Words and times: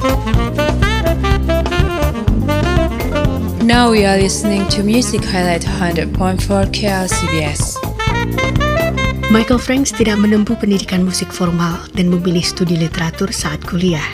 Now 0.00 0.16
we 3.92 4.08
are 4.08 4.16
listening 4.16 4.64
to 4.72 4.80
Music 4.80 5.20
Highlight 5.20 5.68
100.4 5.68 6.16
KLCBS. 6.72 7.76
Michael 9.28 9.60
Franks 9.60 9.92
tidak 9.92 10.16
menempuh 10.24 10.56
pendidikan 10.56 11.04
musik 11.04 11.28
formal 11.28 11.84
dan 11.92 12.08
memilih 12.08 12.40
studi 12.40 12.80
literatur 12.80 13.28
saat 13.28 13.60
kuliah. 13.68 14.08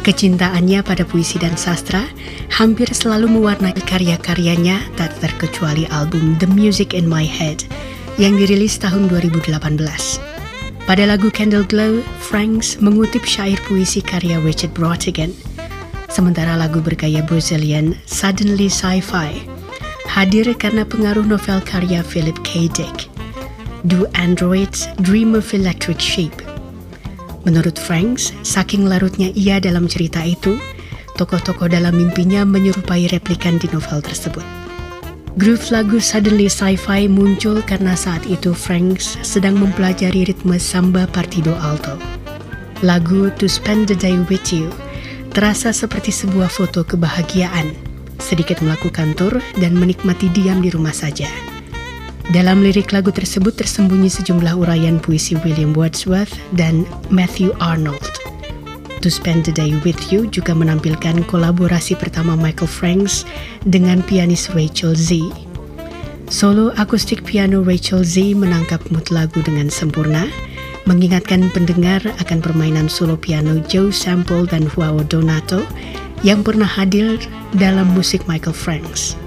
Kecintaannya 0.00 0.80
pada 0.80 1.04
puisi 1.04 1.36
dan 1.36 1.60
sastra 1.60 2.08
hampir 2.48 2.88
selalu 2.88 3.36
mewarnai 3.36 3.76
karya-karyanya 3.84 4.80
tak 4.96 5.12
terkecuali 5.20 5.84
album 5.92 6.40
The 6.40 6.48
Music 6.48 6.96
in 6.96 7.04
My 7.04 7.28
Head 7.28 7.68
yang 8.16 8.40
dirilis 8.40 8.80
tahun 8.80 9.12
2018. 9.12 10.31
Pada 10.92 11.08
lagu 11.08 11.32
Candle 11.32 11.64
Glow, 11.64 12.04
Franks 12.20 12.76
mengutip 12.76 13.24
syair 13.24 13.56
puisi 13.64 14.04
karya 14.04 14.36
Richard 14.44 14.76
Brautigan. 14.76 15.32
Sementara 16.12 16.52
lagu 16.52 16.84
bergaya 16.84 17.24
Brazilian 17.24 17.96
Suddenly 18.04 18.68
Sci-Fi 18.68 19.40
hadir 20.04 20.52
karena 20.52 20.84
pengaruh 20.84 21.24
novel 21.24 21.64
karya 21.64 22.04
Philip 22.04 22.36
K. 22.44 22.68
Dick. 22.76 23.08
Do 23.88 24.04
Androids 24.12 24.84
Dream 25.00 25.32
of 25.32 25.48
Electric 25.56 25.96
Sheep? 25.96 26.44
Menurut 27.48 27.80
Franks, 27.80 28.36
saking 28.44 28.84
larutnya 28.84 29.32
ia 29.32 29.64
dalam 29.64 29.88
cerita 29.88 30.20
itu, 30.20 30.60
tokoh-tokoh 31.16 31.72
dalam 31.72 31.96
mimpinya 31.96 32.44
menyerupai 32.44 33.08
replikan 33.08 33.56
di 33.56 33.64
novel 33.72 34.04
tersebut. 34.04 34.44
Groove 35.32 35.72
lagu 35.72 35.96
Suddenly 35.96 36.44
Sci-Fi 36.44 37.08
muncul 37.08 37.64
karena 37.64 37.96
saat 37.96 38.20
itu 38.28 38.52
Franks 38.52 39.16
sedang 39.24 39.56
mempelajari 39.56 40.28
ritme 40.28 40.60
samba 40.60 41.08
partido 41.08 41.56
alto. 41.56 41.96
Lagu 42.84 43.32
To 43.40 43.48
Spend 43.48 43.88
the 43.88 43.96
Day 43.96 44.20
With 44.28 44.52
You 44.52 44.68
terasa 45.32 45.72
seperti 45.72 46.12
sebuah 46.12 46.52
foto 46.52 46.84
kebahagiaan, 46.84 47.72
sedikit 48.20 48.60
melakukan 48.60 49.16
tur 49.16 49.40
dan 49.56 49.72
menikmati 49.72 50.28
diam 50.36 50.60
di 50.60 50.68
rumah 50.68 50.92
saja. 50.92 51.32
Dalam 52.28 52.60
lirik 52.60 52.92
lagu 52.92 53.08
tersebut 53.08 53.56
tersembunyi 53.56 54.12
sejumlah 54.12 54.52
uraian 54.52 55.00
puisi 55.00 55.40
William 55.40 55.72
Wordsworth 55.72 56.36
dan 56.52 56.84
Matthew 57.08 57.56
Arnold. 57.56 58.31
To 59.02 59.10
Spend 59.10 59.42
the 59.42 59.50
Day 59.50 59.74
With 59.82 60.14
You 60.14 60.30
juga 60.30 60.54
menampilkan 60.54 61.26
kolaborasi 61.26 61.98
pertama 61.98 62.38
Michael 62.38 62.70
Franks 62.70 63.26
dengan 63.66 63.98
pianis 64.06 64.46
Rachel 64.54 64.94
Z. 64.94 65.18
Solo 66.30 66.70
akustik 66.78 67.26
piano 67.26 67.66
Rachel 67.66 68.06
Z 68.06 68.38
menangkap 68.38 68.78
mood 68.94 69.10
lagu 69.10 69.42
dengan 69.42 69.66
sempurna, 69.66 70.30
mengingatkan 70.86 71.50
pendengar 71.50 71.98
akan 72.22 72.38
permainan 72.38 72.86
solo 72.86 73.18
piano 73.18 73.58
Joe 73.66 73.90
Sample 73.90 74.46
dan 74.46 74.70
Joao 74.70 75.02
Donato 75.02 75.66
yang 76.22 76.46
pernah 76.46 76.70
hadir 76.70 77.18
dalam 77.58 77.90
musik 77.98 78.22
Michael 78.30 78.54
Franks. 78.54 79.18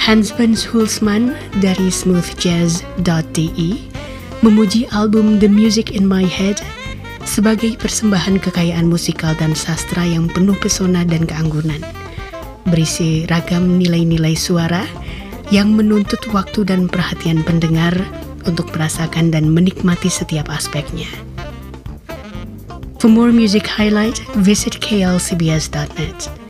Hans 0.00 0.32
Benz 0.32 0.64
Hulsman 0.64 1.36
dari 1.60 1.92
smoothjazz.de 1.92 3.68
memuji 4.40 4.88
album 4.96 5.40
The 5.40 5.48
Music 5.52 5.92
in 5.92 6.08
My 6.08 6.24
Head 6.24 6.64
sebagai 7.24 7.76
persembahan 7.80 8.40
kekayaan 8.40 8.88
musikal 8.88 9.32
dan 9.36 9.56
sastra 9.56 10.04
yang 10.04 10.28
penuh 10.28 10.56
pesona 10.56 11.02
dan 11.04 11.24
keanggunan. 11.24 11.80
Berisi 12.68 13.28
ragam 13.28 13.76
nilai-nilai 13.76 14.36
suara 14.36 14.84
yang 15.52 15.76
menuntut 15.76 16.20
waktu 16.32 16.64
dan 16.64 16.88
perhatian 16.88 17.44
pendengar 17.44 17.92
untuk 18.48 18.72
merasakan 18.72 19.32
dan 19.32 19.52
menikmati 19.52 20.08
setiap 20.08 20.48
aspeknya. 20.48 21.08
For 23.00 23.12
more 23.12 23.32
music 23.32 23.68
highlight, 23.68 24.16
visit 24.40 24.80
klcbs.net. 24.80 26.34